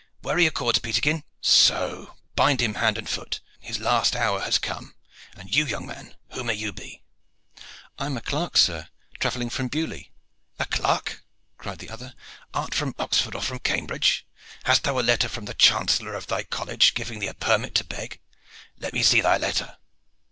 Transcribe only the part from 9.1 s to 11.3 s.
travelling from Beaulieu." "A clerk!"